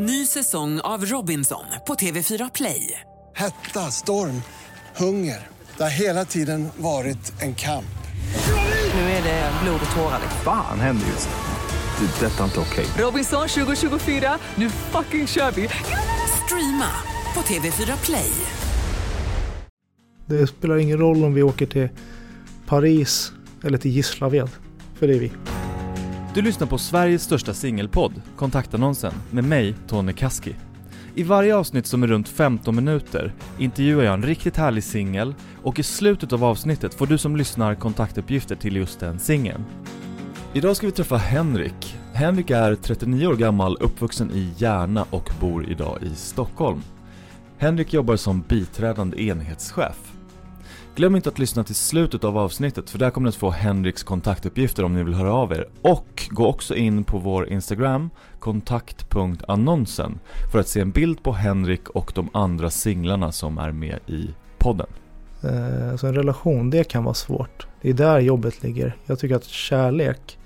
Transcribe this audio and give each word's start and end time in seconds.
Ny 0.00 0.26
säsong 0.26 0.80
av 0.80 1.04
Robinson 1.04 1.64
på 1.86 1.94
TV4 1.94 2.50
Play. 2.54 3.00
Hetta, 3.34 3.80
storm, 3.80 4.42
hunger. 4.96 5.46
Det 5.76 5.82
har 5.82 5.90
hela 5.90 6.24
tiden 6.24 6.68
varit 6.76 7.42
en 7.42 7.54
kamp. 7.54 7.98
Nu 8.94 9.00
är 9.00 9.22
det 9.22 9.52
blod 9.62 9.80
och 9.90 9.96
tårar. 9.96 10.20
Fan 10.44 10.80
händer 10.80 11.06
just 11.06 11.28
nu. 11.28 12.06
Det. 12.06 12.26
är 12.26 12.30
Detta 12.30 12.40
är 12.40 12.44
inte 12.44 12.60
okej. 12.60 12.86
Robinson 12.98 13.48
2024, 13.48 14.38
nu 14.54 14.70
fucking 14.70 15.26
kör 15.26 15.50
vi! 15.50 15.68
Streama 16.44 16.90
på 17.34 17.40
TV4 17.40 18.04
Play. 18.04 18.30
Det 20.26 20.46
spelar 20.46 20.76
ingen 20.76 20.98
roll 20.98 21.24
om 21.24 21.34
vi 21.34 21.42
åker 21.42 21.66
till 21.66 21.88
Paris 22.66 23.32
eller 23.64 23.78
till 23.78 23.90
Gislaved. 23.90 24.50
För 24.98 25.08
det 25.08 25.14
är 25.14 25.20
vi. 25.20 25.32
Du 26.38 26.42
lyssnar 26.42 26.66
på 26.66 26.78
Sveriges 26.78 27.22
största 27.22 27.54
singelpodd, 27.54 28.22
Kontaktannonsen, 28.36 29.12
med 29.30 29.44
mig, 29.44 29.74
Tony 29.88 30.12
Kaski. 30.12 30.54
I 31.14 31.22
varje 31.22 31.56
avsnitt 31.56 31.86
som 31.86 32.02
är 32.02 32.06
runt 32.06 32.28
15 32.28 32.76
minuter 32.76 33.34
intervjuar 33.58 34.04
jag 34.04 34.14
en 34.14 34.22
riktigt 34.22 34.56
härlig 34.56 34.84
singel 34.84 35.34
och 35.62 35.78
i 35.78 35.82
slutet 35.82 36.32
av 36.32 36.44
avsnittet 36.44 36.94
får 36.94 37.06
du 37.06 37.18
som 37.18 37.36
lyssnar 37.36 37.74
kontaktuppgifter 37.74 38.56
till 38.56 38.76
just 38.76 39.00
den 39.00 39.18
singeln. 39.18 39.64
Idag 40.52 40.76
ska 40.76 40.86
vi 40.86 40.92
träffa 40.92 41.16
Henrik. 41.16 41.96
Henrik 42.12 42.50
är 42.50 42.74
39 42.74 43.26
år 43.26 43.36
gammal, 43.36 43.76
uppvuxen 43.80 44.30
i 44.30 44.52
Järna 44.56 45.06
och 45.10 45.30
bor 45.40 45.70
idag 45.70 45.98
i 46.02 46.14
Stockholm. 46.14 46.82
Henrik 47.56 47.92
jobbar 47.92 48.16
som 48.16 48.44
biträdande 48.48 49.22
enhetschef. 49.22 50.17
Glöm 50.98 51.16
inte 51.16 51.28
att 51.28 51.38
lyssna 51.38 51.64
till 51.64 51.74
slutet 51.74 52.24
av 52.24 52.38
avsnittet 52.38 52.90
för 52.90 52.98
där 52.98 53.10
kommer 53.10 53.24
ni 53.24 53.28
att 53.28 53.34
få 53.34 53.50
Henriks 53.50 54.02
kontaktuppgifter 54.02 54.84
om 54.84 54.94
ni 54.94 55.02
vill 55.04 55.14
höra 55.14 55.32
av 55.32 55.52
er. 55.52 55.68
Och 55.82 56.28
gå 56.30 56.46
också 56.46 56.74
in 56.74 57.04
på 57.04 57.18
vår 57.18 57.48
Instagram, 57.48 58.10
kontakt.annonsen, 58.38 60.18
för 60.52 60.58
att 60.58 60.68
se 60.68 60.80
en 60.80 60.90
bild 60.90 61.22
på 61.22 61.32
Henrik 61.32 61.88
och 61.88 62.12
de 62.14 62.28
andra 62.32 62.70
singlarna 62.70 63.32
som 63.32 63.58
är 63.58 63.72
med 63.72 63.98
i 64.06 64.28
podden. 64.58 64.86
Eh, 65.42 65.96
Så 65.96 66.06
en 66.06 66.14
relation, 66.14 66.70
det 66.70 66.84
kan 66.84 67.04
vara 67.04 67.14
svårt. 67.14 67.66
Det 67.82 67.90
är 67.90 67.94
där 67.94 68.20
jobbet 68.20 68.62
ligger. 68.62 68.96
Jag 69.06 69.18
tycker 69.18 69.36
att 69.36 69.44
kärlek, 69.44 70.38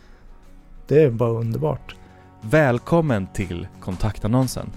det 0.88 1.02
är 1.02 1.10
bara 1.10 1.30
underbart. 1.30 1.96
Välkommen 2.40 3.26
till 3.34 3.66
kontaktannonsen. 3.80 4.70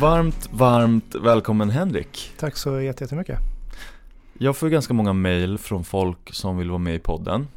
Varmt, 0.00 0.48
varmt 0.52 1.14
välkommen 1.14 1.70
Henrik. 1.70 2.32
Tack 2.38 2.56
så 2.56 2.80
jätte- 2.80 3.04
jättemycket. 3.04 3.38
Jag 4.38 4.56
får 4.56 4.68
ganska 4.68 4.94
många 4.94 5.12
mail 5.12 5.58
från 5.58 5.84
folk 5.84 6.34
som 6.34 6.56
vill 6.58 6.70
vara 6.70 6.78
med 6.78 6.94
i 6.94 6.98
podden. 6.98 7.48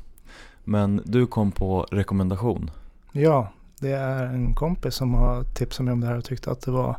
Men 0.63 1.01
du 1.05 1.27
kom 1.27 1.51
på 1.51 1.83
rekommendation. 1.91 2.71
Ja, 3.11 3.51
det 3.79 3.91
är 3.91 4.25
en 4.25 4.53
kompis 4.53 4.95
som 4.95 5.13
har 5.13 5.43
tipsat 5.43 5.85
mig 5.85 5.91
om 5.91 6.01
det 6.01 6.07
här 6.07 6.17
och 6.17 6.25
tyckte 6.25 6.51
att 6.51 6.61
det 6.61 6.71
var 6.71 6.95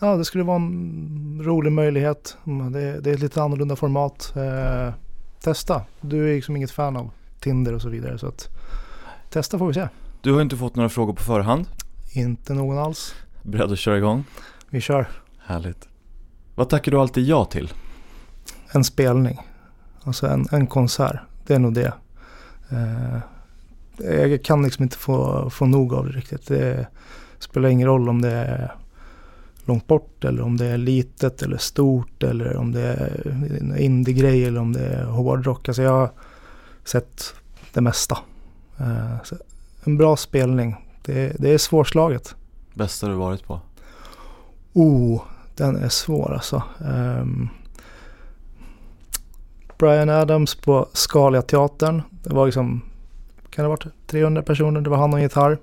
Ja, 0.00 0.16
det 0.16 0.24
skulle 0.24 0.44
vara 0.44 0.56
en 0.56 1.40
rolig 1.44 1.72
möjlighet. 1.72 2.36
Det, 2.72 3.00
det 3.00 3.10
är 3.10 3.14
ett 3.14 3.20
lite 3.20 3.42
annorlunda 3.42 3.76
format. 3.76 4.32
Eh, 4.36 4.94
testa. 5.40 5.82
Du 6.00 6.30
är 6.30 6.34
liksom 6.34 6.56
inget 6.56 6.70
fan 6.70 6.96
av 6.96 7.10
Tinder 7.40 7.74
och 7.74 7.82
så 7.82 7.88
vidare. 7.88 8.18
Så 8.18 8.26
att 8.26 8.48
testa 9.30 9.58
får 9.58 9.66
vi 9.68 9.74
se. 9.74 9.88
Du 10.22 10.32
har 10.32 10.42
inte 10.42 10.56
fått 10.56 10.76
några 10.76 10.88
frågor 10.88 11.12
på 11.12 11.22
förhand. 11.22 11.66
Inte 12.12 12.54
någon 12.54 12.78
alls. 12.78 13.14
Beredd 13.42 13.72
att 13.72 13.78
köra 13.78 13.98
igång? 13.98 14.24
Vi 14.70 14.80
kör. 14.80 15.08
Härligt. 15.38 15.88
Vad 16.54 16.68
tackar 16.68 16.92
du 16.92 16.98
alltid 16.98 17.24
ja 17.24 17.44
till? 17.44 17.72
En 18.72 18.84
spelning. 18.84 19.38
Alltså 20.02 20.26
en, 20.26 20.46
en 20.52 20.66
konsert. 20.66 21.16
Det 21.46 21.54
är 21.54 21.58
nog 21.58 21.74
det. 21.74 21.92
Eh, 22.70 23.18
jag 24.20 24.44
kan 24.44 24.62
liksom 24.62 24.82
inte 24.82 24.96
få, 24.96 25.50
få 25.50 25.66
nog 25.66 25.94
av 25.94 26.06
det 26.06 26.12
riktigt. 26.12 26.46
Det 26.46 26.86
spelar 27.38 27.68
ingen 27.68 27.86
roll 27.88 28.08
om 28.08 28.22
det 28.22 28.30
är 28.30 28.74
långt 29.64 29.86
bort 29.86 30.24
eller 30.24 30.42
om 30.42 30.56
det 30.56 30.66
är 30.66 30.78
litet 30.78 31.42
eller 31.42 31.56
stort 31.56 32.22
eller 32.22 32.56
om 32.56 32.72
det 32.72 32.82
är 32.82 33.76
indie-grej 33.76 34.44
eller 34.44 34.60
om 34.60 34.72
det 34.72 34.86
är 34.86 35.04
hårdrock. 35.04 35.68
Alltså 35.68 35.82
jag 35.82 35.92
har 35.92 36.10
sett 36.84 37.34
det 37.72 37.80
mesta. 37.80 38.18
Eh, 38.78 39.16
en 39.84 39.96
bra 39.96 40.16
spelning. 40.16 40.76
Det, 41.04 41.36
det 41.38 41.50
är 41.50 41.58
svårslaget. 41.58 42.34
Bästa 42.78 43.08
du 43.08 43.14
varit 43.14 43.44
på? 43.44 43.60
Oh, 44.72 45.22
den 45.54 45.76
är 45.76 45.88
svår 45.88 46.32
alltså. 46.32 46.62
Ehm, 46.80 47.20
um, 47.20 47.48
Brian 49.78 50.08
Adams 50.08 50.54
på 50.54 50.88
Scalia 50.92 51.42
teatern. 51.42 52.02
Det 52.22 52.34
var 52.34 52.46
liksom, 52.46 52.82
kan 53.50 53.62
det 53.62 53.68
ha 53.68 53.76
varit 53.76 53.86
300 54.06 54.42
personer? 54.42 54.80
Det 54.80 54.90
var 54.90 54.96
han 54.96 55.12
och 55.12 55.18
en 55.18 55.22
gitarr. 55.22 55.58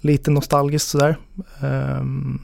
Lite 0.00 0.30
nostalgiskt 0.30 0.88
sådär. 0.88 1.16
Ehm, 1.60 1.98
um, 2.00 2.40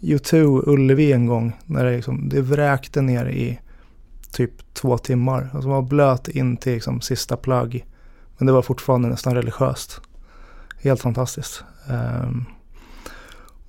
U2 0.00 0.62
Ullevi 0.66 1.12
en 1.12 1.26
gång 1.26 1.52
när 1.66 1.84
det, 1.84 1.96
liksom, 1.96 2.28
det 2.28 2.40
vräkte 2.40 3.00
ner 3.00 3.26
i 3.26 3.60
typ 4.32 4.74
två 4.74 4.98
timmar. 4.98 5.50
Alltså 5.52 5.68
man 5.68 5.82
var 5.82 5.88
blöt 5.88 6.28
in 6.28 6.56
till 6.56 6.72
liksom, 6.72 7.00
sista 7.00 7.36
plagg. 7.36 7.86
Men 8.38 8.46
det 8.46 8.52
var 8.52 8.62
fortfarande 8.62 9.08
nästan 9.08 9.34
religiöst. 9.34 10.00
Helt 10.82 11.00
fantastiskt. 11.00 11.64
Um, 11.88 12.46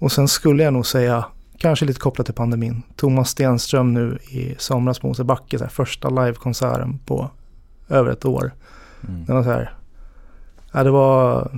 och 0.02 0.12
sen 0.12 0.28
skulle 0.28 0.64
jag 0.64 0.74
nog 0.74 0.86
säga, 0.86 1.26
kanske 1.58 1.86
lite 1.86 2.00
kopplat 2.00 2.26
till 2.26 2.36
pandemin, 2.36 2.82
Thomas 2.96 3.30
Stenström 3.30 3.94
nu 3.94 4.18
i 4.30 4.56
somras 4.58 5.00
på 5.00 5.08
Mosebacke, 5.08 5.58
så 5.58 5.64
här, 5.64 5.72
första 5.72 6.10
livekonserten 6.10 7.00
på 7.06 7.30
över 7.90 8.12
ett 8.12 8.26
år. 8.26 8.52
Mm. 9.08 9.26
Den 9.26 9.36
var 9.36 9.44
så 9.44 9.50
här, 9.50 9.74
ja, 10.72 10.84
det 10.84 10.92
var 10.92 11.52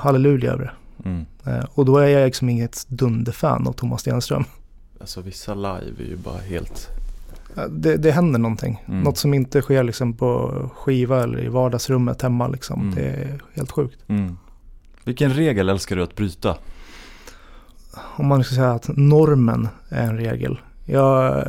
halleluja 0.00 0.52
över 0.52 0.64
det. 0.64 1.08
Mm. 1.08 1.26
Eh, 1.46 1.64
och 1.74 1.84
då 1.84 1.98
är 1.98 2.06
jag 2.06 2.26
liksom 2.26 2.48
inget 2.48 2.86
dunderfan 2.88 3.66
av 3.66 3.72
Thomas 3.72 4.00
Stenström. 4.00 4.44
Alltså 5.00 5.20
vissa 5.20 5.54
live 5.54 6.02
är 6.04 6.08
ju 6.08 6.16
bara 6.16 6.38
helt... 6.38 6.88
Det, 7.70 7.96
det 7.96 8.10
händer 8.10 8.38
någonting. 8.38 8.84
Mm. 8.88 9.00
Något 9.02 9.18
som 9.18 9.34
inte 9.34 9.62
sker 9.62 9.82
liksom 9.82 10.12
på 10.12 10.52
skiva 10.74 11.22
eller 11.22 11.44
i 11.44 11.48
vardagsrummet 11.48 12.22
hemma. 12.22 12.48
Liksom. 12.48 12.80
Mm. 12.80 12.94
Det 12.94 13.02
är 13.02 13.40
helt 13.54 13.70
sjukt. 13.70 13.98
Mm. 14.08 14.38
Vilken 15.04 15.30
regel 15.30 15.68
älskar 15.68 15.96
du 15.96 16.02
att 16.02 16.16
bryta? 16.16 16.56
Om 18.16 18.26
man 18.26 18.44
ska 18.44 18.54
säga 18.54 18.72
att 18.72 18.90
normen 18.96 19.68
är 19.88 20.06
en 20.06 20.16
regel. 20.16 20.60
Jag, 20.84 21.44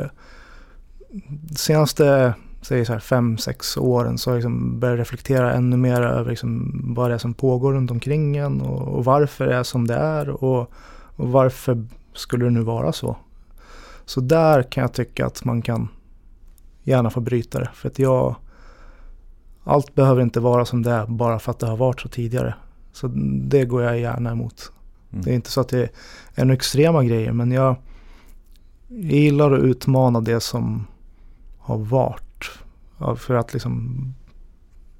de 1.49 1.55
senaste 1.55 2.33
säg 2.61 2.85
så 2.85 2.93
här, 2.93 2.99
fem, 2.99 3.37
sex 3.37 3.77
åren 3.77 4.17
så 4.17 4.29
har 4.29 4.35
jag 4.35 4.37
liksom 4.37 4.79
börjat 4.79 4.99
reflektera 4.99 5.53
ännu 5.53 5.77
mer 5.77 6.01
över 6.01 6.29
liksom 6.29 6.81
vad 6.95 7.09
det 7.09 7.13
är 7.13 7.17
som 7.17 7.33
pågår 7.33 7.73
runt 7.73 7.91
omkring 7.91 8.37
en 8.37 8.61
och, 8.61 8.87
och 8.87 9.05
varför 9.05 9.47
det 9.47 9.55
är 9.55 9.63
som 9.63 9.87
det 9.87 9.95
är 9.95 10.29
och, 10.29 10.71
och 11.15 11.31
varför 11.31 11.85
skulle 12.13 12.45
det 12.45 12.51
nu 12.51 12.61
vara 12.61 12.91
så. 12.91 13.17
Så 14.05 14.21
där 14.21 14.63
kan 14.63 14.81
jag 14.81 14.93
tycka 14.93 15.25
att 15.25 15.45
man 15.45 15.61
kan 15.61 15.87
gärna 16.83 17.09
få 17.09 17.19
bryta 17.19 17.59
det. 17.59 17.69
För 17.73 17.89
att 17.89 17.99
jag, 17.99 18.35
allt 19.63 19.95
behöver 19.95 20.21
inte 20.21 20.39
vara 20.39 20.65
som 20.65 20.83
det 20.83 20.91
är 20.91 21.05
bara 21.05 21.39
för 21.39 21.51
att 21.51 21.59
det 21.59 21.67
har 21.67 21.77
varit 21.77 22.01
så 22.01 22.09
tidigare. 22.09 22.55
Så 22.91 23.07
det 23.41 23.65
går 23.65 23.83
jag 23.83 23.99
gärna 23.99 24.31
emot. 24.31 24.71
Mm. 25.11 25.23
Det 25.25 25.31
är 25.31 25.35
inte 25.35 25.51
så 25.51 25.61
att 25.61 25.69
det 25.69 25.89
är 26.35 26.45
några 26.45 26.53
extrema 26.53 27.03
grejer 27.03 27.31
men 27.31 27.51
jag, 27.51 27.75
jag 28.87 29.11
gillar 29.11 29.51
att 29.51 29.63
utmana 29.63 30.21
det 30.21 30.39
som 30.39 30.87
har 31.59 31.77
varit. 31.77 32.49
Ja, 32.97 33.15
För 33.15 33.35
att 33.35 33.53
liksom, 33.53 34.05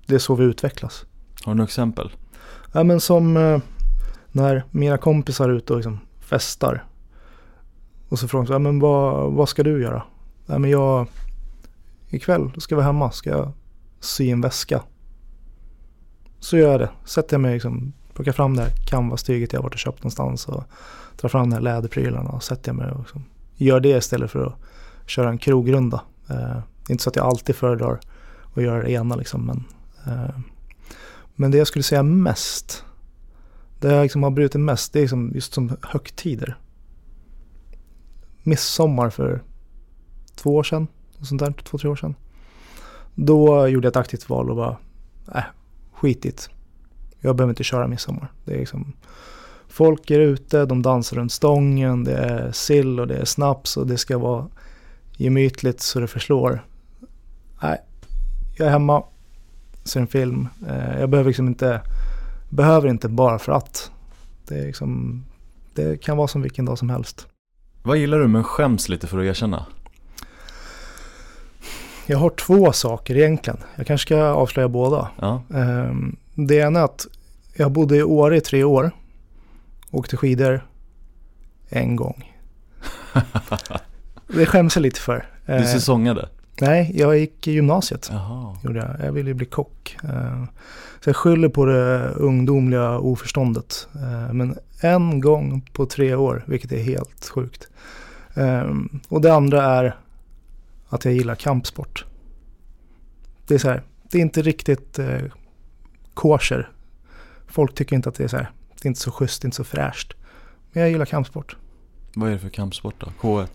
det 0.06 0.16
är 0.16 0.20
så 0.20 0.36
vi 0.36 0.44
utvecklas. 0.44 1.06
Har 1.44 1.52
du 1.52 1.58
några 1.58 1.68
exempel? 1.68 2.12
Ja 2.72 2.84
men 2.84 3.00
som 3.00 3.38
eh, 3.38 3.60
när 4.32 4.64
mina 4.72 4.98
kompisar 4.98 5.50
är 5.50 5.54
ute 5.54 5.74
och 5.74 5.80
liksom 5.80 6.00
festar. 6.20 6.86
Och 8.10 8.20
så 8.20 8.28
frågar 8.28 8.46
de 8.46 8.54
ja, 8.54 8.60
men 8.60 8.80
vad, 8.80 9.32
vad 9.34 9.50
ska 9.50 9.64
du 9.64 9.82
göra? 9.82 10.04
Ja, 10.46 10.58
men 10.58 10.70
jag, 10.70 11.08
ikväll 12.10 12.52
ska 12.58 12.76
vi 12.76 12.82
hemma, 12.82 13.12
ska 13.12 13.30
jag 13.30 13.52
sy 14.00 14.30
en 14.30 14.42
väska. 14.42 14.84
Så 16.40 16.58
gör 16.58 16.72
jag 16.72 16.80
det. 16.80 16.90
Sätter 17.06 17.34
jag 17.34 17.42
mig 17.42 17.54
liksom, 17.54 17.94
plocka 18.24 18.34
fram 18.34 18.56
det 18.56 18.62
här 18.62 18.72
canvas-tyget 18.86 19.54
jag 19.54 19.62
varit 19.62 19.74
och 19.74 19.80
köpt 19.80 20.04
någonstans 20.04 20.48
och 20.48 20.64
dra 21.22 21.30
fram 21.30 21.50
de 21.50 21.56
här 21.56 21.62
läderprylarna 21.62 22.30
och 22.30 22.44
sätter 22.44 22.70
jag 22.70 22.76
mig 22.76 22.92
och 22.92 23.00
liksom 23.00 23.24
gör 23.56 23.80
det 23.80 23.98
istället 23.98 24.32
för 24.32 24.46
att 24.46 24.54
köra 25.10 25.30
en 25.30 25.38
krogrunda. 25.38 26.02
Eh, 26.30 26.36
det 26.36 26.90
är 26.90 26.92
inte 26.92 27.04
så 27.04 27.10
att 27.10 27.16
jag 27.16 27.26
alltid 27.26 27.56
föredrar 27.56 28.00
att 28.54 28.64
göra 28.64 28.84
det 28.84 28.92
ena 28.92 29.16
liksom 29.16 29.46
men 29.46 29.64
eh, 30.06 30.36
men 31.36 31.52
det 31.52 31.58
jag 31.58 31.68
skulle 31.68 31.84
säga 31.84 32.04
mest, 32.04 32.86
det 33.80 33.94
jag 33.94 34.04
liksom 34.04 34.24
har 34.24 34.32
brutit 34.32 34.62
mest, 34.62 34.94
det 34.94 35.00
är 35.00 35.02
liksom 35.02 35.32
just 35.36 35.54
som 35.54 35.78
högtider. 35.82 36.58
Midsommar 38.44 39.10
för 39.10 39.44
två 40.36 40.56
år 40.56 40.64
sedan, 40.64 40.88
och 41.20 41.28
sånt 41.28 41.42
där, 41.42 41.54
två, 41.64 41.78
tre 41.78 41.90
år 41.90 41.96
sedan. 41.96 42.16
Då 43.16 43.68
gjorde 43.68 43.86
jag 43.86 43.92
ett 43.92 43.98
aktivt 43.98 44.30
val 44.30 44.50
och 44.50 44.56
bara, 44.56 44.78
äh, 45.36 45.44
skitigt. 45.94 46.50
Jag 47.22 47.36
behöver 47.36 47.52
inte 47.52 47.64
köra 47.64 47.88
midsommar. 47.88 48.32
Det 48.46 48.54
är 48.54 48.58
liksom, 48.60 48.94
folk 49.68 50.12
är 50.12 50.20
ute, 50.20 50.66
de 50.66 50.82
dansar 50.82 51.18
runt 51.18 51.32
stången, 51.32 52.04
det 52.04 52.18
är 52.18 52.52
sill 52.52 53.00
och 53.00 53.08
det 53.08 53.16
är 53.18 53.26
snaps 53.26 53.78
och 53.78 53.88
det 53.88 53.98
ska 53.98 54.18
vara 54.18 54.48
gemytligt 55.18 55.82
så 55.82 56.00
det 56.00 56.08
förslår. 56.08 56.66
Nej, 57.64 57.78
jag 58.58 58.68
är 58.68 58.72
hemma, 58.72 59.04
ser 59.84 60.00
en 60.00 60.08
film. 60.08 60.48
Eh, 60.68 61.00
Jag 61.00 61.10
behöver 61.10 61.30
liksom 61.30 61.48
inte 61.48 61.82
behöver 62.50 62.88
inte 62.90 63.10
bara 63.10 63.40
för 63.40 63.52
att. 63.52 63.92
Det, 64.48 64.60
är 64.60 64.66
liksom, 64.66 65.24
det 65.74 66.02
kan 66.02 66.18
vara 66.18 66.28
som 66.28 66.42
vilken 66.42 66.66
dag 66.66 66.78
som 66.78 66.90
helst. 66.90 67.28
Vad 67.84 67.98
gillar 67.98 68.20
du 68.20 68.28
men 68.28 68.44
skäms 68.44 68.90
lite 68.90 69.08
för 69.08 69.20
att 69.20 69.26
erkänna? 69.26 69.66
Jag 72.06 72.18
har 72.18 72.30
två 72.30 72.72
saker 72.72 73.18
egentligen. 73.18 73.60
Jag 73.76 73.88
kanske 73.88 74.08
ska 74.08 74.24
avslöja 74.24 74.68
båda. 74.70 75.10
Ja. 75.20 75.42
Det 76.48 76.56
ena 76.56 76.80
är 76.80 76.84
att 76.84 77.08
jag 77.54 77.72
bodde 77.72 77.96
i 77.98 78.04
Åre 78.04 78.38
i 78.38 78.42
tre 78.42 78.64
år. 78.64 78.92
Åkte 79.92 80.18
skidor 80.18 80.68
en 81.70 81.96
gång. 81.96 82.32
Det 84.28 84.46
skäms 84.46 84.76
jag 84.76 84.82
lite 84.84 85.00
för. 85.00 85.26
Du 85.46 85.54
Eh, 85.54 85.64
säsongade? 85.66 86.30
Nej, 86.62 86.92
jag 86.96 87.18
gick 87.20 87.48
i 87.48 87.52
gymnasiet. 87.52 88.08
Jaha. 88.12 88.58
Gjorde 88.64 88.80
jag. 88.80 89.08
jag 89.08 89.12
ville 89.14 89.34
bli 89.34 89.46
kock. 89.46 89.98
Eh, 90.04 90.44
Så 91.04 91.10
jag 91.10 91.16
skyller 91.16 91.50
på 91.50 91.66
det 91.66 92.08
ungdomliga 92.10 92.98
oförståndet. 93.00 93.88
Eh, 93.96 94.34
Men 94.34 94.58
en 94.82 95.20
gång 95.20 95.62
på 95.74 95.86
tre 95.86 96.16
år, 96.16 96.44
vilket 96.48 96.72
är 96.72 96.84
helt 96.84 97.30
sjukt. 97.30 97.68
Och 99.08 99.22
det 99.22 99.34
andra 99.34 99.64
är 99.64 99.96
att 100.90 101.06
jag 101.06 101.14
gillar 101.14 101.36
kampsport. 101.36 102.06
Det 103.48 103.54
är 103.54 103.58
så 103.58 103.70
här, 103.70 103.84
det 104.12 104.18
är 104.18 104.22
inte 104.22 104.42
riktigt 104.42 105.00
kosher. 106.14 106.72
Folk 107.48 107.76
tycker 107.76 107.96
inte 107.96 108.10
att 108.10 108.16
det 108.16 108.24
är 108.24 108.28
så 108.28 108.38
här, 108.38 108.52
det 108.82 108.86
är 108.86 108.88
inte 108.88 109.00
så 109.02 109.12
schysst, 109.12 109.42
det 109.42 109.46
är 109.46 109.48
inte 109.48 109.58
så 109.58 109.64
fräscht. 109.64 110.14
Men 110.72 110.84
jag 110.84 110.92
gillar 110.92 111.06
kampsport. 111.06 111.56
Vad 112.16 112.30
är 112.30 112.34
det 112.34 112.40
för 112.40 112.50
kampsport 112.50 112.96
då? 113.00 113.08
K1? 113.22 113.48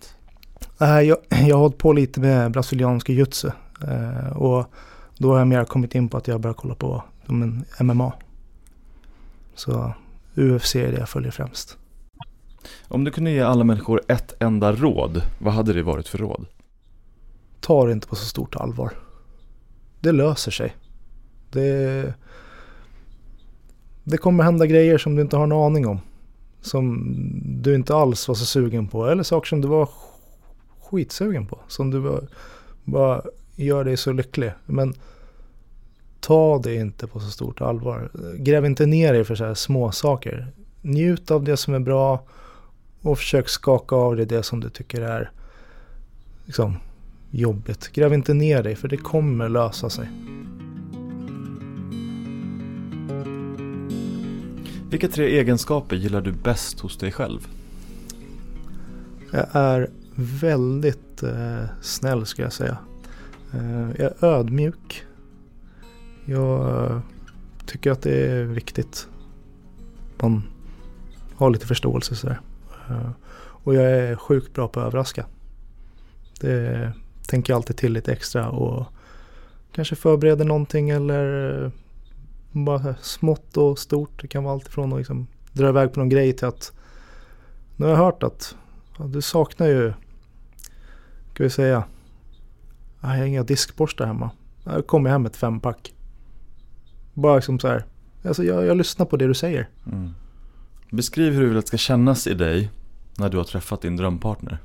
Eh, 0.81 1.01
Jag, 1.01 1.19
jag 1.49 1.57
har 1.57 1.61
hållit 1.63 1.79
på 1.79 1.93
lite 1.93 2.21
med 2.21 2.51
brasiliansk 2.53 3.09
jiu-jitsu. 3.09 3.53
eh, 3.83 4.37
Och 4.37 4.67
då 5.19 5.31
har 5.33 5.39
jag 5.39 5.49
mer 5.49 5.65
kommit 5.65 5.95
in 5.95 6.09
på 6.09 6.17
att 6.17 6.29
jag 6.29 6.41
börjar 6.41 6.55
kolla 6.55 6.75
på 6.75 7.05
som 7.27 7.43
en 7.43 7.65
MMA. 7.87 8.13
Så 9.55 9.93
UFC 10.35 10.77
är 10.77 10.93
det 10.93 10.99
jag 10.99 11.09
följer 11.09 11.31
främst. 11.31 11.77
Om 12.89 13.05
du 13.05 13.11
kunde 13.11 13.31
ge 13.31 13.41
alla 13.41 13.65
människor 13.65 14.01
ett 14.09 14.35
enda 14.43 14.73
råd, 14.73 15.23
vad 15.39 15.55
hade 15.55 15.73
det 15.73 15.83
varit 15.83 16.09
för 16.09 16.19
råd? 16.19 16.47
Ta 17.61 17.87
det 17.87 17.93
inte 17.93 18.07
på 18.09 18.17
så 18.17 18.25
stort 18.25 18.57
allvar. 18.57 18.93
Det 20.01 20.13
löser 20.13 20.51
sig. 20.51 20.77
Det, 21.51 22.15
det 24.09 24.17
kommer 24.19 24.45
hända 24.45 24.67
grejer 24.67 24.99
som 24.99 25.17
du 25.17 25.23
inte 25.23 25.37
har 25.37 25.45
en 25.45 25.53
aning 25.53 25.87
om. 25.87 26.01
Som 26.61 27.15
du 27.63 27.75
inte 27.75 27.95
alls 27.95 28.29
var 28.29 28.35
så 28.35 28.45
sugen 28.45 28.89
på. 28.89 29.07
Eller 29.07 29.23
saker 29.23 29.49
som 29.49 29.61
du 29.61 29.69
var 29.69 29.89
skitsugen 30.81 31.47
på. 31.47 31.59
Som 31.69 31.91
du 31.91 32.01
bara, 32.01 32.21
bara 32.85 33.23
gör 33.57 33.85
dig 33.85 33.97
så 33.97 34.13
lycklig. 34.13 34.53
Men 34.67 34.95
ta 36.21 36.59
det 36.59 36.75
inte 36.75 37.07
på 37.07 37.21
så 37.21 37.31
stort 37.31 37.61
allvar. 37.61 38.11
Gräv 38.39 38.67
inte 38.67 38.87
ner 38.87 39.13
dig 39.13 39.25
för 39.25 39.35
så 39.35 39.45
här 39.45 39.55
små 39.55 39.93
saker. 39.93 40.53
Njut 40.83 41.31
av 41.31 41.45
det 41.45 41.57
som 41.57 41.75
är 41.75 41.81
bra. 41.81 42.25
Och 43.01 43.19
försök 43.19 43.49
skaka 43.49 43.97
av 43.97 44.17
dig 44.17 44.27
det 44.27 44.43
som 44.43 44.61
du 44.61 44.71
tycker 44.71 45.01
är 45.01 45.31
liksom, 46.45 46.77
jobbigt. 47.31 47.93
Gräv 47.93 48.15
inte 48.15 48.35
ner 48.35 48.63
dig 48.63 48.77
för 48.77 48.89
det 48.89 48.97
kommer 48.97 49.49
lösa 49.49 49.91
sig. 49.91 50.09
Vilka 54.97 55.09
tre 55.09 55.39
egenskaper 55.39 55.97
gillar 55.97 56.21
du 56.21 56.33
bäst 56.33 56.81
hos 56.81 56.99
dig 56.99 57.13
själv? 57.13 57.49
Jag 59.31 59.47
är 59.53 59.91
väldigt 60.41 61.23
eh, 61.23 61.65
snäll 61.83 62.27
ska 62.27 62.43
jag 62.43 62.53
säga. 62.53 62.79
Eh, 63.55 63.91
jag 63.99 64.01
är 64.01 64.25
ödmjuk. 64.25 65.05
Jag 66.25 66.85
eh, 66.91 67.01
tycker 67.67 67.91
att 67.91 68.03
det 68.03 68.27
är 68.27 68.45
viktigt. 68.45 69.09
Man 70.21 70.43
har 71.35 71.51
lite 71.51 71.67
förståelse 71.67 72.15
sådär. 72.15 72.41
Eh, 72.89 73.11
och 73.39 73.75
jag 73.75 73.85
är 73.85 74.17
sjukt 74.17 74.55
bra 74.55 74.69
på 74.69 74.81
att 74.81 74.87
överraska. 74.87 75.27
Det 76.41 76.93
tänker 77.27 77.53
jag 77.53 77.57
alltid 77.57 77.77
till 77.77 77.93
lite 77.93 78.13
extra 78.13 78.51
och 78.51 78.87
kanske 79.73 79.97
förbereder 79.97 80.45
någonting 80.45 80.91
eller 80.91 81.65
eh, 81.65 81.71
bara 82.65 82.95
smått 83.03 83.57
och 83.57 83.79
stort. 83.79 84.23
Det 84.23 84.29
kan 84.29 84.45
vara 84.45 84.55
allt 84.55 84.69
ifrån 84.69 84.93
att 84.93 84.99
liksom 84.99 85.27
dra 85.53 85.69
iväg 85.69 85.93
på 85.93 86.01
någon 86.01 86.09
grej 86.09 86.33
till 86.33 86.47
att 86.47 86.73
nu 87.77 87.85
har 87.87 87.93
jag 87.93 87.99
hört 87.99 88.23
att 88.23 88.57
Ja, 88.99 89.05
du 89.05 89.23
saknar 89.23 89.67
ju, 89.67 89.93
ska 91.35 91.43
vi 91.43 91.51
säga, 91.51 91.85
"Ah, 93.01 93.13
jag 93.13 93.19
har 93.19 93.27
inga 93.27 93.43
diskborstar 93.43 94.07
hemma. 94.07 94.31
Jag 94.65 94.87
kommer 94.87 95.11
hem 95.11 95.23
med 95.23 95.31
ett 95.31 95.37
fempack. 95.37 95.95
Bara 97.15 97.35
liksom 97.37 97.59
så 97.59 97.69
här, 97.69 97.85
alltså 98.25 98.45
jag, 98.45 98.67
jag 98.67 98.77
lyssnar 98.77 99.07
på 99.07 99.17
det 99.17 99.27
du 99.27 99.35
säger. 99.35 99.69
Mm. 99.87 100.11
Beskriv 100.91 101.33
hur 101.33 101.41
du 101.43 101.49
vill 101.49 101.59
att 101.59 101.65
det 101.65 101.69
ska 101.69 101.77
kännas 101.77 102.27
i 102.27 102.35
dig 102.35 102.71
när 103.19 103.29
du 103.29 103.37
har 103.37 103.45
träffat 103.45 103.83
din 103.83 103.97
drömpartner. 103.97 104.59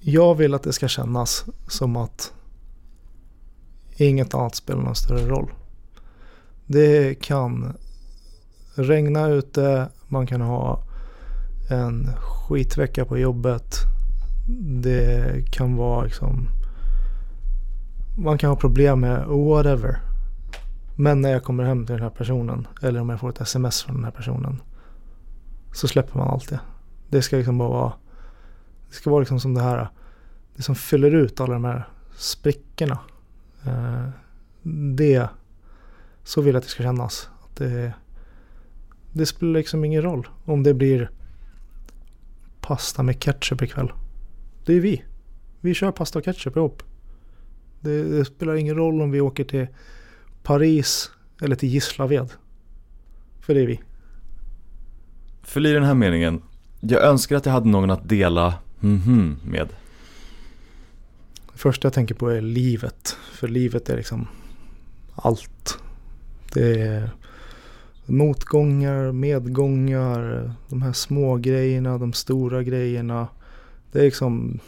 Jag 0.00 0.34
vill 0.34 0.54
att 0.54 0.62
det 0.62 0.72
ska 0.72 0.88
kännas 0.88 1.44
som 1.68 1.96
att 1.96 2.32
inget 3.96 4.34
annat 4.34 4.54
spelar 4.54 4.82
någon 4.82 4.94
större 4.94 5.28
roll. 5.28 5.50
Det 6.66 7.14
kan 7.14 7.76
regna 8.74 9.28
ute, 9.28 9.88
man 10.08 10.26
kan 10.26 10.40
ha 10.40 10.84
en 11.70 12.08
skitvecka 12.16 13.04
på 13.04 13.18
jobbet. 13.18 13.76
Det 14.82 15.44
kan 15.50 15.76
vara 15.76 16.04
liksom... 16.04 16.48
Man 18.18 18.38
kan 18.38 18.50
ha 18.50 18.56
problem 18.56 19.00
med 19.00 19.26
whatever. 19.26 20.00
Men 20.96 21.20
när 21.20 21.30
jag 21.30 21.44
kommer 21.44 21.64
hem 21.64 21.86
till 21.86 21.94
den 21.94 22.02
här 22.02 22.10
personen 22.10 22.66
eller 22.82 23.00
om 23.00 23.08
jag 23.08 23.20
får 23.20 23.28
ett 23.28 23.40
sms 23.40 23.82
från 23.82 23.94
den 23.94 24.04
här 24.04 24.10
personen 24.10 24.62
så 25.72 25.88
släpper 25.88 26.18
man 26.18 26.28
allt 26.28 26.48
det. 26.48 26.60
Det 27.08 27.22
ska 27.22 27.36
liksom 27.36 27.58
bara 27.58 27.68
vara... 27.68 27.92
Det 28.88 28.94
ska 28.94 29.10
vara 29.10 29.20
liksom 29.20 29.40
som 29.40 29.54
det 29.54 29.62
här. 29.62 29.88
Det 30.56 30.62
som 30.62 30.74
fyller 30.74 31.14
ut 31.14 31.40
alla 31.40 31.52
de 31.52 31.64
här 31.64 31.88
sprickorna. 32.16 32.98
Eh, 33.66 34.08
det... 34.96 35.28
Så 36.24 36.40
vill 36.40 36.54
jag 36.54 36.58
att 36.58 36.64
det 36.64 36.70
ska 36.70 36.82
kännas. 36.82 37.28
Att 37.44 37.56
det, 37.56 37.92
det 39.12 39.26
spelar 39.26 39.52
liksom 39.52 39.84
ingen 39.84 40.02
roll 40.02 40.28
om 40.44 40.62
det 40.62 40.74
blir 40.74 41.10
pasta 42.60 43.02
med 43.02 43.22
ketchup 43.22 43.62
ikväll. 43.62 43.92
Det 44.64 44.74
är 44.74 44.80
vi. 44.80 45.04
Vi 45.60 45.74
kör 45.74 45.92
pasta 45.92 46.18
och 46.18 46.24
ketchup 46.24 46.56
ihop. 46.56 46.82
Det, 47.80 48.02
det 48.02 48.24
spelar 48.24 48.54
ingen 48.54 48.76
roll 48.76 49.02
om 49.02 49.10
vi 49.10 49.20
åker 49.20 49.44
till 49.44 49.66
Paris 50.42 51.10
eller 51.40 51.56
till 51.56 51.68
Gislaved. 51.68 52.28
För 53.40 53.54
det 53.54 53.60
är 53.60 53.66
vi. 53.66 53.80
Fyll 55.42 55.66
i 55.66 55.72
den 55.72 55.84
här 55.84 55.94
meningen. 55.94 56.42
Jag 56.80 57.02
önskar 57.02 57.36
att 57.36 57.46
jag 57.46 57.52
hade 57.52 57.68
någon 57.68 57.90
att 57.90 58.08
dela 58.08 58.54
mhm 58.80 59.38
med. 59.44 59.68
Det 61.52 61.58
första 61.58 61.86
jag 61.86 61.92
tänker 61.92 62.14
på 62.14 62.28
är 62.28 62.40
livet. 62.40 63.16
För 63.32 63.48
livet 63.48 63.88
är 63.88 63.96
liksom 63.96 64.28
allt. 65.14 65.78
Det 66.52 66.80
är 66.80 67.10
motgångar, 68.06 69.12
medgångar, 69.12 70.52
de 70.68 70.82
här 70.82 70.92
små 70.92 71.36
grejerna, 71.36 71.98
de 71.98 72.12
stora 72.12 72.62
grejerna. 72.62 73.28
Det 73.92 73.98
är 73.98 74.04
liksom, 74.04 74.58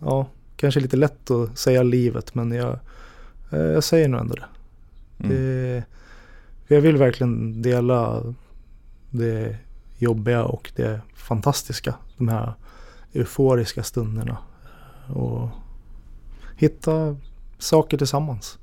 ja, 0.00 0.26
kanske 0.56 0.80
lite 0.80 0.96
lätt 0.96 1.30
att 1.30 1.58
säga 1.58 1.82
livet 1.82 2.34
men 2.34 2.52
jag, 2.52 2.78
eh, 3.50 3.60
jag 3.60 3.84
säger 3.84 4.08
nog 4.08 4.20
ändå 4.20 4.34
det. 4.34 4.46
Mm. 5.24 5.36
det. 5.36 5.84
Jag 6.66 6.80
vill 6.80 6.96
verkligen 6.96 7.62
dela 7.62 8.22
det 9.10 9.56
jobbiga 9.98 10.44
och 10.44 10.72
det 10.76 11.00
fantastiska. 11.14 11.94
De 12.16 12.28
här 12.28 12.52
euforiska 13.12 13.82
stunderna. 13.82 14.38
Och 15.14 15.48
hitta 16.56 17.16
saker 17.58 17.98
tillsammans. 17.98 18.58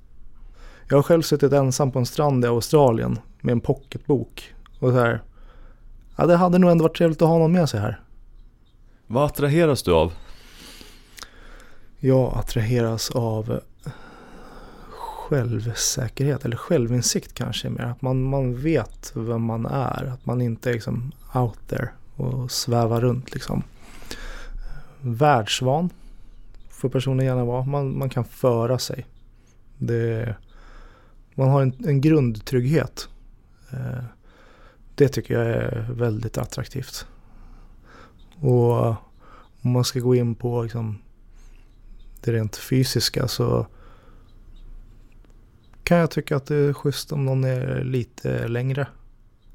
Jag 0.89 0.98
har 0.98 1.04
själv 1.04 1.22
suttit 1.22 1.54
ensam 1.54 1.92
på 1.92 2.00
en 2.00 2.06
strand 2.06 2.46
i 2.46 2.48
Australien 2.48 3.20
med 3.42 3.51
en 3.51 3.62
pocketbok. 3.62 4.54
Och 4.80 4.92
så 4.92 5.00
här, 5.00 5.22
ja 6.15 6.25
det 6.25 6.36
hade 6.36 6.58
nog 6.58 6.72
ändå 6.72 6.84
varit 6.84 6.98
trevligt 6.98 7.22
att 7.22 7.27
ha 7.27 7.38
någon 7.38 7.51
med 7.51 7.70
sig 7.70 7.80
här. 7.80 8.00
Vad 9.08 9.25
attraheras 9.25 9.84
du 9.84 9.94
av? 9.94 10.13
Jag 12.00 12.38
attraheras 12.38 13.10
av 13.10 13.60
självsäkerhet 14.89 16.46
eller 16.46 16.58
självinsikt 16.58 17.34
kanske 17.34 17.70
mer. 17.70 17.84
Att 17.84 18.01
man, 18.01 18.24
man 18.24 18.62
vet 18.62 19.12
vem 19.15 19.42
man 19.42 19.65
är. 19.65 20.06
Att 20.13 20.25
man 20.25 20.42
inte 20.42 20.70
är 20.70 20.74
liksom 20.74 21.12
out 21.34 21.68
there 21.68 21.89
och 22.15 22.51
svävar 22.51 23.01
runt 23.01 23.34
liksom. 23.34 23.63
Världsvan 25.01 25.89
får 26.70 26.89
personen 26.89 27.25
gärna 27.25 27.46
vara. 27.46 27.63
Man, 27.63 27.98
man 27.98 28.10
kan 28.10 28.25
föra 28.25 28.80
sig. 28.80 29.06
Det, 29.77 30.36
man 31.36 31.50
har 31.50 31.62
en, 31.62 31.74
en 31.86 32.01
grundtrygghet. 32.01 33.10
Eh, 33.72 34.04
Det 34.96 35.08
tycker 35.08 35.34
jag 35.34 35.46
är 35.48 35.88
väldigt 35.92 36.38
attraktivt. 36.38 37.06
Och 38.39 38.88
om 39.62 39.72
man 39.72 39.84
ska 39.84 40.00
gå 40.00 40.15
in 40.15 40.36
på 40.36 40.63
liksom 40.63 40.98
det 42.22 42.32
rent 42.32 42.56
fysiska 42.58 43.27
så 43.27 43.68
kan 45.84 45.98
jag 45.98 46.12
tycka 46.12 46.36
att 46.36 46.46
det 46.46 46.56
är 46.56 46.74
schysst 46.74 47.12
om 47.12 47.25
någon 47.25 47.44
är 47.44 47.84
lite 47.84 48.48
längre. 48.48 48.88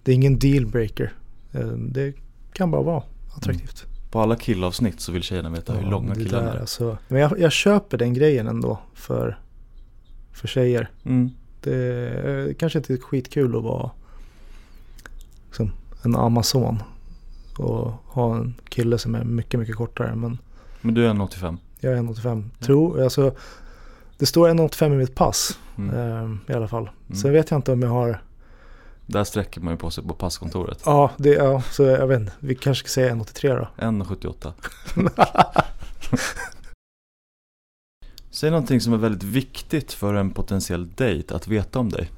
Det 0.03 0.11
är 0.13 0.15
ingen 0.15 0.39
dealbreaker. 0.39 1.13
Eh, 1.53 1.67
Det 1.69 2.15
kan 2.53 2.71
bara 2.71 2.83
vara 2.83 3.03
attraktivt. 3.37 3.87
På 4.11 4.21
alla 4.21 4.37
killavsnitt 4.37 5.01
så 5.01 5.13
vill 5.13 5.23
tjejerna 5.23 5.51
veta 5.51 5.73
hur 5.73 5.83
Ja, 5.83 5.91
långa 5.91 6.15
killarna 6.15 6.53
är. 6.53 6.61
alltså. 6.61 6.99
Men 7.09 7.21
jag, 7.21 7.39
jag 7.41 7.53
köper 7.53 7.99
den 7.99 8.15
grejen 8.15 8.47
ändå 8.47 8.79
för, 8.95 9.39
för 10.33 10.49
tjejer. 10.49 10.91
Mm. 11.05 11.31
Det 11.61 11.75
är 11.75 12.53
kanske 12.53 12.79
inte 12.79 12.93
är 12.93 12.97
skitkul 12.99 13.57
att 13.57 13.63
vara 13.63 13.91
liksom, 15.47 15.73
en 16.03 16.17
Amazon 16.17 16.83
och 17.59 17.93
ha 18.07 18.37
en 18.37 18.55
kille 18.69 18.99
som 18.99 19.15
är 19.15 19.25
mycket, 19.25 19.61
mycket 19.61 19.77
kortare. 19.77 20.15
Men 20.15 20.39
Men 20.81 20.95
du 20.95 21.07
är 21.07 21.11
en 21.11 21.21
85. 21.21 21.59
jag 21.81 21.93
är 21.93 21.97
1,85. 21.97 22.45
Tror, 22.61 23.03
alltså, 23.03 23.35
det 24.19 24.27
står 24.27 24.49
1,85 24.49 24.87
i 24.95 24.97
mitt 24.97 25.15
pass 25.15 25.59
Mm. 25.79 25.97
ehm, 25.97 26.39
i 26.49 26.53
alla 26.53 26.69
fall. 26.69 26.91
Mm. 27.07 27.17
Sen 27.21 27.33
vet 27.33 27.51
jag 27.51 27.59
inte 27.59 27.73
om 27.73 27.83
jag 27.83 27.91
har, 27.91 28.23
Där 29.07 29.25
sträcker 29.25 29.61
man 29.61 29.75
ju 29.75 29.79
på 29.79 29.91
sig 29.91 30.05
på 30.05 30.15
passkontoret. 30.15 30.83
ja, 30.87 31.11
det, 31.17 31.29
ja 31.29 31.63
så 31.71 31.83
jag 31.83 32.07
vet 32.07 32.21
inte, 32.21 32.33
vi 32.41 32.55
kanske 32.55 32.89
ska 32.89 32.95
säga 32.95 33.15
1,83 33.15 33.57
då. 33.59 33.69
1,78. 33.87 34.53
Säg 38.31 38.51
någonting 38.51 38.81
som 38.81 38.93
är 38.93 38.97
väldigt 38.97 39.23
viktigt 39.23 39.93
för 39.93 40.15
en 40.15 40.31
potentiell 40.31 40.89
dejt 40.95 41.35
att 41.35 41.49
veta 41.49 41.79
om 41.79 41.89
dig. 41.89 42.11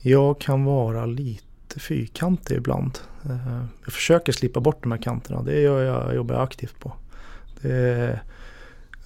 Jag 0.00 0.40
kan 0.40 0.64
vara 0.64 1.06
lite 1.06 1.80
fyrkantig 1.80 2.56
ibland. 2.56 2.98
Eh, 3.24 3.64
jag 3.84 3.92
försöker 3.92 4.32
slippa 4.32 4.60
bort 4.60 4.82
de 4.82 4.92
här 4.92 4.98
kanterna. 4.98 5.42
Det 5.42 5.60
gör 5.60 5.82
jag, 5.82 6.14
jobbar 6.14 6.34
jag 6.34 6.44
aktivt 6.44 6.78
på. 6.78 6.92
Det, 7.62 8.20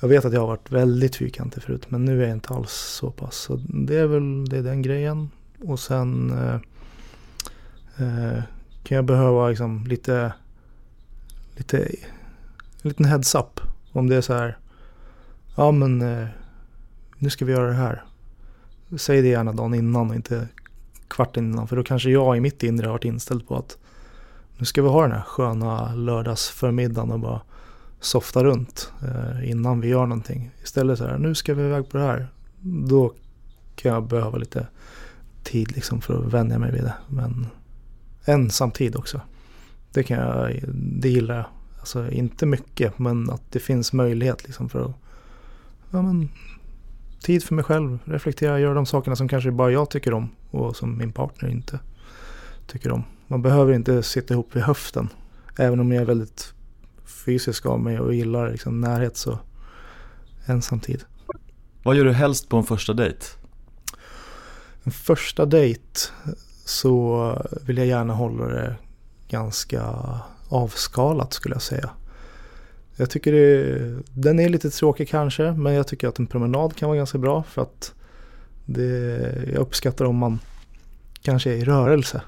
jag 0.01 0.09
vet 0.09 0.25
att 0.25 0.33
jag 0.33 0.41
har 0.41 0.47
varit 0.47 0.73
väldigt 0.73 1.17
fyrkantig 1.17 1.63
förut 1.63 1.91
men 1.91 2.05
nu 2.05 2.23
är 2.23 2.27
jag 2.27 2.37
inte 2.37 2.55
alls 2.55 2.73
så 2.73 3.11
pass. 3.11 3.37
Så 3.37 3.61
det 3.69 3.97
är 3.97 4.07
väl 4.07 4.49
det 4.49 4.59
är 4.59 4.63
den 4.63 4.83
grejen. 4.83 5.31
Och 5.65 5.81
sen 5.81 6.31
eh, 6.31 6.61
eh 8.07 8.43
kan 8.83 8.97
jag 8.97 9.05
behöva 9.05 9.49
liksom 9.49 9.87
lite, 9.87 10.33
lite, 11.57 11.79
en 12.83 12.89
liten 12.89 13.05
heads 13.05 13.35
up. 13.35 13.61
Om 13.93 14.09
det 14.09 14.17
är 14.17 14.21
så 14.21 14.35
här, 14.35 14.59
ja 15.59 15.73
men 15.73 16.03
eh, 16.03 16.29
nu 17.19 17.31
ska 17.31 17.45
vi 17.45 17.53
göra 17.53 17.67
det 17.67 17.75
här. 17.75 18.05
Säg 18.97 19.23
det 19.23 19.29
gärna 19.29 19.53
dagen 19.53 19.75
innan 19.75 20.11
och 20.11 20.17
inte 20.17 20.49
kvarten 21.09 21.45
innan. 21.45 21.69
För 21.69 21.77
då 21.77 21.83
kanske 21.83 22.11
jag 22.11 22.37
i 22.37 22.41
mitt 22.41 22.63
inre 22.63 22.87
har 22.87 22.93
varit 22.93 23.05
inställd 23.05 23.49
på 23.49 23.57
att 23.57 23.79
nu 24.59 24.65
ska 24.65 24.83
vi 24.83 24.89
ha 24.89 25.03
den 25.03 25.13
här 25.13 25.23
sköna 25.23 25.95
lördagsförmiddagen 25.95 27.11
och 27.11 27.21
bara 27.21 27.41
softa 28.01 28.45
runt 28.45 28.93
eh, 29.03 29.51
innan 29.51 29.81
vi 29.81 29.89
gör 29.89 30.07
någonting. 30.07 30.51
Istället 30.63 30.99
så 30.99 31.05
här, 31.05 31.19
nu 31.19 31.35
ska 31.35 31.55
vi 31.55 31.63
iväg 31.63 31.89
på 31.89 31.97
det 31.97 32.05
här. 32.05 32.29
Då 32.61 33.13
kan 33.75 33.93
jag 33.93 34.09
behöva 34.09 34.39
lite 34.39 34.67
tid 35.43 35.73
liksom 35.73 36.01
för 36.01 36.27
att 36.27 36.33
vänja 36.33 36.59
mig 36.59 36.73
vid 36.73 36.83
det. 36.83 36.95
Men 37.09 37.47
ensam 38.25 38.71
tid 38.71 38.97
också. 38.97 39.21
Det 39.93 40.03
kan 40.03 40.19
jag, 40.19 40.61
det 40.75 41.09
gillar 41.09 41.37
jag. 41.37 41.47
Alltså 41.79 42.11
inte 42.11 42.47
mycket 42.47 42.99
men 42.99 43.31
att 43.31 43.43
det 43.51 43.59
finns 43.59 43.93
möjlighet 43.93 44.45
liksom 44.45 44.69
för 44.69 44.85
att 44.85 44.97
ja, 45.91 46.03
men, 46.03 46.29
tid 47.21 47.45
för 47.45 47.55
mig 47.55 47.65
själv, 47.65 47.99
reflektera, 48.05 48.61
göra 48.61 48.75
de 48.75 48.87
sakerna 48.87 49.17
som 49.17 49.29
kanske 49.29 49.51
bara 49.51 49.71
jag 49.71 49.91
tycker 49.91 50.15
om 50.15 50.29
och 50.51 50.77
som 50.77 50.99
min 50.99 51.13
partner 51.13 51.49
inte 51.49 51.81
tycker 52.67 52.93
om. 52.93 53.05
Man 53.27 53.43
behöver 53.43 53.73
inte 53.73 54.03
sitta 54.03 54.35
ihop 54.35 54.57
vid 54.57 54.63
höften. 54.63 55.09
Även 55.59 55.81
om 55.81 55.93
jag 55.93 56.03
är 56.03 56.07
väldigt 56.07 56.55
fysisk 57.05 57.67
av 57.67 57.81
mig 57.81 58.01
och 58.01 58.15
gillar 58.15 58.51
liksom 58.51 58.81
närhet 58.81 59.17
så 59.17 59.39
ensam 60.47 60.81
tid. 60.81 61.05
Vad 61.83 61.97
gör 61.97 62.05
du 62.05 62.13
helst 62.13 62.49
på 62.49 62.57
en 62.57 62.65
första 62.65 62.93
dejt? 62.93 63.27
En 64.83 64.93
första 64.93 65.47
dejt 65.47 66.01
så 66.65 67.33
vill 67.67 67.79
jag 67.79 67.87
gärna 67.87 68.15
hålla 68.15 68.45
det 68.47 68.77
ganska 69.29 69.95
avskalat 70.49 71.33
skulle 71.33 71.55
jag 71.55 71.63
säga. 71.63 71.91
Jag 73.01 73.11
tycker 73.11 73.33
det, 73.33 74.03
den 74.13 74.41
är 74.41 74.49
lite 74.49 74.71
tråkig 74.71 75.09
kanske 75.09 75.53
men 75.53 75.75
jag 75.75 75.87
tycker 75.87 76.09
att 76.09 76.19
en 76.19 76.27
promenad 76.27 76.77
kan 76.77 76.89
vara 76.89 76.99
ganska 76.99 77.19
bra 77.19 77.43
för 77.43 77.63
att 77.63 77.95
det, 78.65 78.85
jag 79.53 79.61
uppskattar 79.61 80.05
om 80.05 80.17
man 80.17 80.39
kanske 81.23 81.51
är 81.51 81.55
i 81.55 81.65
rörelse. 81.65 82.23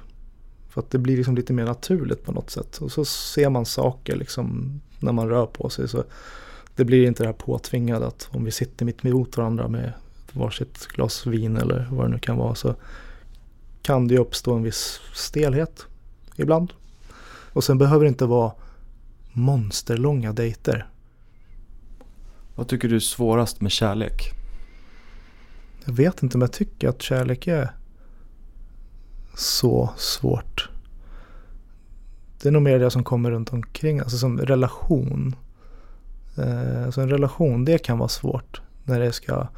För 0.68 0.80
att 0.80 0.90
det 0.90 0.98
blir 0.98 1.16
liksom 1.16 1.36
lite 1.36 1.52
mer 1.52 1.64
naturligt 1.64 2.24
på 2.24 2.32
något 2.32 2.50
sätt. 2.50 2.76
Och 2.78 2.92
så 2.92 3.04
ser 3.04 3.48
man 3.48 3.66
saker 3.66 4.16
liksom 4.16 4.80
när 4.98 5.12
man 5.12 5.28
rör 5.28 5.46
på 5.46 5.70
sig. 5.70 5.88
Så 5.88 6.04
det 6.76 6.84
blir 6.84 7.06
inte 7.06 7.22
det 7.22 7.26
här 7.26 7.34
påtvingade 7.34 8.06
att 8.06 8.28
om 8.30 8.44
vi 8.44 8.50
sitter 8.50 8.84
mitt 8.84 9.04
emot 9.04 9.36
varandra 9.36 9.68
med 9.68 9.92
varsitt 10.32 10.86
glas 10.86 11.26
vin 11.26 11.56
eller 11.56 11.88
vad 11.90 12.06
det 12.06 12.10
nu 12.10 12.18
kan 12.18 12.36
vara 12.36 12.54
så 12.54 12.74
kan 13.82 14.08
det 14.08 14.14
ju 14.14 14.20
uppstå 14.20 14.54
en 14.54 14.62
viss 14.62 15.00
stelhet 15.14 15.86
ibland. 16.36 16.72
Och 17.52 17.64
sen 17.64 17.78
behöver 17.78 18.04
det 18.04 18.08
inte 18.08 18.26
vara 18.26 18.52
monsterlånga 19.32 20.32
dejter. 20.32 20.86
Vad 22.54 22.68
tycker 22.68 22.88
du 22.88 22.96
är 22.96 23.00
svårast 23.00 23.60
med 23.60 23.72
kärlek? 23.72 24.32
Jag 25.84 25.92
vet 25.92 26.22
inte 26.22 26.36
om 26.36 26.40
jag 26.40 26.52
tycker 26.52 26.88
att 26.88 27.02
kärlek 27.02 27.46
är 27.46 27.70
så 29.34 29.90
svårt. 29.96 30.68
Det 32.42 32.48
är 32.48 32.52
nog 32.52 32.62
mer 32.62 32.78
det 32.78 32.90
som 32.90 33.04
kommer 33.04 33.30
runt 33.30 33.52
omkring, 33.52 33.98
alltså 33.98 34.18
som 34.18 34.38
relation. 34.38 35.36
Eh, 36.36 36.84
alltså 36.84 37.00
en 37.00 37.10
relation, 37.10 37.64
det 37.64 37.78
kan 37.78 37.98
vara 37.98 38.08
svårt. 38.08 38.60
När 38.84 39.00
det 39.00 39.12
ska, 39.12 39.48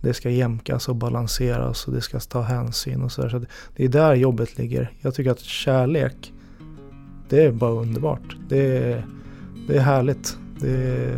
det 0.00 0.14
ska 0.14 0.30
jämkas 0.30 0.88
och 0.88 0.96
balanseras 0.96 1.86
och 1.86 1.94
det 1.94 2.00
ska 2.00 2.20
ta 2.20 2.42
hänsyn 2.42 3.02
och 3.02 3.12
sådär. 3.12 3.28
Så 3.28 3.44
det 3.76 3.84
är 3.84 3.88
där 3.88 4.14
jobbet 4.14 4.58
ligger. 4.58 4.92
Jag 5.00 5.14
tycker 5.14 5.30
att 5.30 5.40
kärlek, 5.40 6.32
det 7.28 7.44
är 7.44 7.52
bara 7.52 7.70
underbart. 7.70 8.36
Det 8.48 8.76
är, 8.78 9.06
det 9.66 9.76
är 9.76 9.80
härligt. 9.80 10.38
Det, 10.60 11.16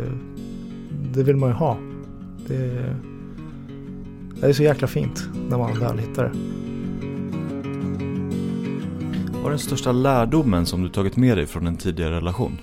det 1.13 1.23
vill 1.23 1.35
man 1.35 1.49
ju 1.49 1.55
ha. 1.55 1.77
Det, 2.47 2.95
det 4.41 4.47
är 4.47 4.53
så 4.53 4.63
jäkla 4.63 4.87
fint 4.87 5.29
när 5.49 5.57
man 5.57 5.79
väl 5.79 5.97
hittar 5.97 6.23
det. 6.23 6.31
Vad 9.33 9.45
är 9.45 9.49
den 9.49 9.59
största 9.59 9.91
lärdomen 9.91 10.65
som 10.65 10.83
du 10.83 10.89
tagit 10.89 11.17
med 11.17 11.37
dig 11.37 11.45
från 11.45 11.67
en 11.67 11.77
tidigare 11.77 12.15
relation? 12.15 12.57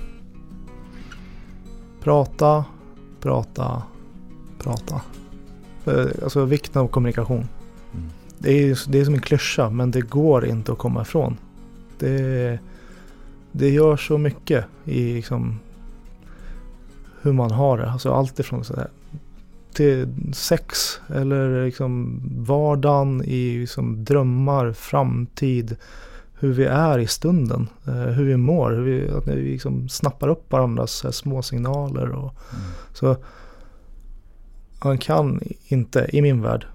Prata, 2.03 2.65
prata, 3.21 3.83
prata. 4.59 5.01
Eh, 5.85 6.07
Alltså 6.23 6.45
vikten 6.45 6.83
av 6.83 6.89
kommunikation. 6.89 7.49
Mm. 7.95 8.07
Det 8.39 8.51
är, 8.51 8.91
det 8.91 9.01
är 9.01 9.05
som 9.05 9.15
en 9.15 9.21
klyscha 9.21 9.71
men 9.71 9.91
det 9.91 10.01
går 10.01 10.47
inte 10.47 10.73
att 10.73 10.79
komma 10.79 11.03
ifrån. 11.03 11.37
Det, 11.99 12.59
det 13.57 13.71
gör 13.71 13.97
så 13.97 14.19
mycket 14.19 14.65
i 14.85 15.15
liksom 15.15 15.59
hur 17.23 17.33
man 17.33 17.51
har 17.51 17.79
det. 17.79 17.91
Alltså 17.91 18.13
allt 18.13 18.39
ifrån 18.39 18.65
så 18.65 18.77
här 18.77 18.89
till 19.73 20.09
sex 20.33 21.01
eller 21.15 21.65
liksom 21.65 22.21
vardagen 22.47 23.23
i 23.25 23.59
liksom 23.59 24.05
drömmar, 24.05 24.73
framtid. 24.73 25.77
Hur 26.39 26.53
vi 26.53 26.65
är 26.65 26.99
i 26.99 27.07
stunden. 27.07 27.69
eh, 27.87 27.93
Hur 27.95 28.25
vi 28.25 28.37
mår. 28.37 28.71
Hur 28.71 28.83
vi, 28.83 29.11
att 29.11 29.27
vi 29.29 29.35
liksom 29.53 29.89
snappar 29.89 30.29
upp 30.29 30.53
varandras 30.53 31.03
här 31.05 31.11
små 31.11 31.43
signaler. 31.43 32.11
Och, 32.11 32.35
Så 32.93 33.17
man 34.85 34.99
kan 34.99 35.41
inte, 35.69 36.07
i 36.13 36.23
min 36.23 36.43
värld, 36.43 36.67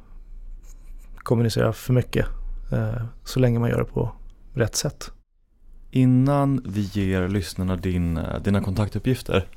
kommunicera 1.17 1.73
för 1.73 1.93
mycket. 1.93 2.25
eh, 2.71 3.03
Så 3.23 3.39
länge 3.39 3.59
man 3.59 3.69
gör 3.69 3.77
det 3.77 3.85
på 3.85 4.11
rätt 4.53 4.75
sätt. 4.75 5.11
Innan 5.91 6.61
vi 6.65 6.81
ger 6.81 7.27
lyssnarna 7.27 7.75
din, 7.75 8.17
eh, 8.17 8.41
dina 8.41 8.61
kontaktuppgifter 8.61 9.47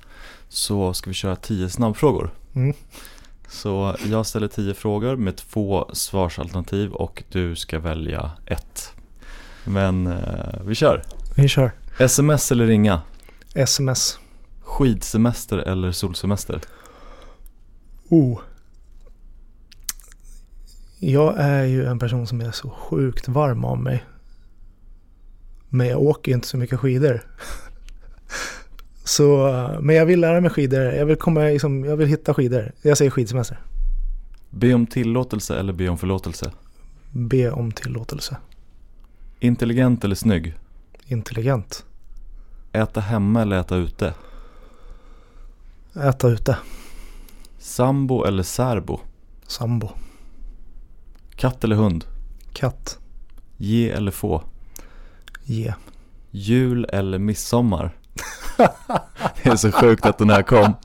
så 0.48 0.94
ska 0.94 1.10
vi 1.10 1.14
köra 1.14 1.36
10 1.36 1.68
snabbfrågor. 1.68 2.30
Mm. 2.54 2.74
Så 3.48 3.96
jag 4.10 4.26
ställer 4.26 4.48
10 4.48 4.74
frågor 4.74 5.16
med 5.16 5.36
två 5.36 5.90
svarsalternativ 5.92 6.92
och 6.92 7.22
du 7.28 7.56
ska 7.56 7.78
välja 7.78 8.30
ett. 8.46 8.92
Men 9.64 10.06
eh, 10.06 10.62
vi 10.64 10.74
kör. 10.74 11.02
Vi 11.36 11.48
kör. 11.48 11.72
Sms 11.98 12.52
eller 12.52 12.66
ringa? 12.66 13.02
Sms. 13.54 14.18
Skidsemester 14.62 15.58
eller 15.58 15.92
solsemester? 15.92 16.60
Oh. 18.08 18.40
Jag 20.98 21.34
är 21.38 21.64
ju 21.64 21.86
en 21.86 21.98
person 21.98 22.26
som 22.26 22.40
är 22.40 22.50
så 22.50 22.70
sjukt 22.70 23.28
varm 23.28 23.64
av 23.64 23.78
mig. 23.78 24.04
Men 25.74 25.86
jag 25.86 26.02
åker 26.02 26.32
ju 26.32 26.34
inte 26.34 26.48
så 26.48 26.56
mycket 26.56 26.80
skidor. 26.80 27.20
Så, 29.04 29.48
eh, 29.48 29.80
men 29.80 29.96
jag 29.96 30.06
vill 30.06 30.20
lära 30.20 30.40
mig 30.40 30.50
skidor. 30.50 30.82
Jag 30.82 31.06
vill, 31.06 31.16
komma, 31.16 31.40
liksom, 31.40 31.84
jag 31.84 31.96
vill 31.96 32.08
hitta 32.08 32.34
skidor. 32.34 32.72
Jag 32.82 32.98
säger 32.98 33.10
skidsemester. 33.10 33.60
Be 34.50 34.74
om 34.74 34.86
tillåtelse 34.86 35.58
eller 35.58 35.72
be 35.72 35.88
om 35.88 35.98
förlåtelse? 35.98 36.52
Be 37.10 37.50
om 37.50 37.72
tillåtelse. 37.72 38.36
Intelligent 39.40 40.04
eller 40.04 40.14
snygg? 40.14 40.54
Intelligent. 41.06 41.84
Äta 42.72 43.00
hemma 43.00 43.42
eller 43.42 43.60
äta 43.60 43.76
ute? 43.76 44.14
Äta 45.94 46.28
ute. 46.28 46.58
Sambo 47.58 48.24
eller 48.24 48.42
särbo? 48.42 49.00
Sambo. 49.46 49.90
Katt 51.36 51.64
eller 51.64 51.76
hund? 51.76 52.04
Katt. 52.52 52.98
Ge 53.56 53.90
eller 53.90 54.10
få? 54.10 54.42
Ge. 55.44 55.74
Jul 56.30 56.86
eller 56.92 57.18
midsommar? 57.18 57.90
det 59.42 59.50
är 59.50 59.56
så 59.56 59.72
sjukt 59.72 60.06
att 60.06 60.18
den 60.18 60.30
här 60.30 60.42
kom. 60.42 60.72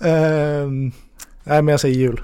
Ehm, 0.00 0.92
nej 1.44 1.62
men 1.62 1.68
jag 1.68 1.80
säger 1.80 1.98
jul. 1.98 2.20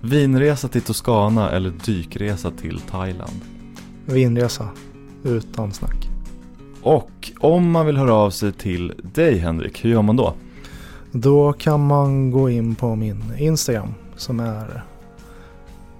Vinresa 0.00 0.68
till 0.68 0.82
Toscana 0.82 1.50
eller 1.50 1.72
dykresa 1.84 2.50
till 2.50 2.80
Thailand? 2.80 3.40
Vinresa. 4.04 4.68
Utan 5.24 5.72
snack. 5.72 6.08
Och 6.82 7.32
om 7.40 7.70
man 7.70 7.86
vill 7.86 7.96
höra 7.96 8.14
av 8.14 8.30
sig 8.30 8.52
till 8.52 8.92
dig 9.02 9.38
Henrik, 9.38 9.84
hur 9.84 9.90
gör 9.90 10.02
man 10.02 10.16
då? 10.16 10.34
Då 11.12 11.52
kan 11.52 11.86
man 11.86 12.30
gå 12.30 12.50
in 12.50 12.74
på 12.74 12.96
min 12.96 13.22
Instagram 13.38 13.94
som 14.16 14.40
är 14.40 14.84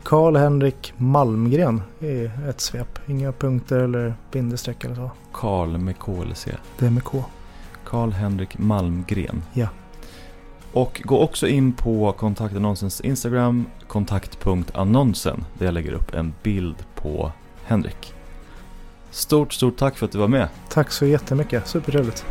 Karl-Henrik 0.03 0.93
Malmgren 0.97 1.83
i 2.01 2.31
ett 2.49 2.61
svep. 2.61 2.99
Inga 3.07 3.33
punkter 3.33 3.79
eller 3.79 4.15
bindestreck 4.33 4.85
eller 4.85 4.95
så. 4.95 5.11
Karl 5.33 5.79
med 5.79 5.99
K 5.99 6.23
eller 6.23 6.35
C? 6.35 6.51
Det 6.79 6.87
är 6.87 6.91
med 6.91 7.05
K. 7.05 7.25
Karl-Henrik 7.85 8.59
Malmgren. 8.59 9.43
Ja. 9.53 9.69
Och 10.73 11.03
gå 11.05 11.19
också 11.19 11.49
in 11.49 11.73
på 11.73 12.13
kontaktannonsens 12.13 13.01
Instagram, 13.01 13.67
kontakt.annonsen, 13.89 15.45
där 15.59 15.67
jag 15.67 15.75
lägger 15.75 15.93
upp 15.93 16.15
en 16.15 16.35
bild 16.43 16.77
på 16.95 17.33
Henrik. 17.65 18.15
Stort, 19.11 19.53
stort 19.53 19.77
tack 19.77 19.99
för 19.99 20.07
att 20.07 20.13
du 20.13 20.19
var 20.19 20.29
med. 20.29 20.49
Tack 20.69 20.91
så 20.91 21.07
jättemycket. 21.07 21.67
Supertrevligt. 21.67 22.25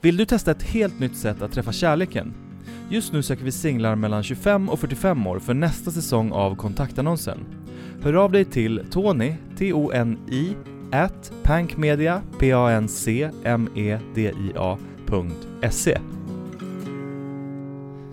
Vill 0.00 0.16
du 0.16 0.24
testa 0.24 0.50
ett 0.50 0.62
helt 0.62 1.00
nytt 1.00 1.16
sätt 1.16 1.42
att 1.42 1.52
träffa 1.52 1.72
kärleken? 1.72 2.47
Just 2.90 3.12
nu 3.12 3.22
söker 3.22 3.44
vi 3.44 3.52
singlar 3.52 3.96
mellan 3.96 4.22
25 4.22 4.68
och 4.68 4.80
45 4.80 5.26
år 5.26 5.38
för 5.38 5.54
nästa 5.54 5.90
säsong 5.90 6.32
av 6.32 6.56
kontaktannonsen. 6.56 7.46
Hör 8.02 8.14
av 8.14 8.32
dig 8.32 8.44
till 8.44 8.86
Tony, 8.90 9.34
T-O-N-I, 9.58 10.56
at 10.92 11.32
pankmedia, 11.42 12.22
P-A-N-C-M-E-D-I-A, 12.40 13.28
.se. 15.70 15.98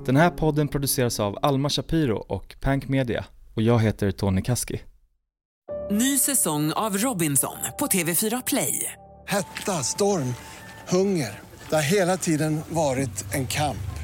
Den 0.06 0.16
här 0.16 0.30
podden 0.30 0.68
produceras 0.68 1.20
av 1.20 1.38
Alma 1.42 1.70
Shapiro 1.70 2.18
och 2.18 2.56
Pank 2.62 2.88
Media 2.88 3.26
och 3.54 3.62
jag 3.62 3.80
heter 3.80 4.12
Tony 4.12 4.42
Kaski. 4.42 4.82
Ny 5.92 6.18
säsong 6.18 6.72
av 6.72 6.98
Robinson 6.98 7.58
på 7.80 7.86
TV4 7.86 8.44
Play. 8.48 8.92
Hetta, 9.28 9.72
storm, 9.72 10.34
hunger. 10.90 11.40
Det 11.70 11.76
har 11.76 11.82
hela 11.82 12.18
tiden 12.18 12.62
varit 12.70 13.34
en 13.34 13.48
kamp. 13.48 13.95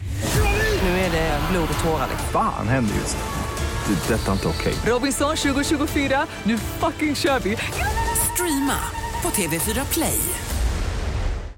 Nu 0.83 0.89
är 0.89 1.11
det 1.11 1.39
blod 1.51 1.69
och 1.77 1.83
tårar. 1.83 2.07
Fan 2.31 2.67
händer 2.67 2.95
just 2.95 3.17
det. 3.17 3.93
Det 3.93 4.13
är 4.13 4.17
detta 4.17 4.31
inte 4.31 4.47
okej. 4.47 4.73
Robinson 4.85 5.35
2024, 5.35 6.27
nu 6.43 6.57
fucking 6.57 7.15
kör 7.15 7.39
vi! 7.39 7.57
Streama 8.33 8.77
på 9.21 9.29
TV4 9.29 9.93
Play. 9.93 10.19